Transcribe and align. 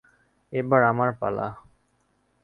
এবার 0.53 0.81
আমার 0.83 1.09
পালা। 1.11 1.47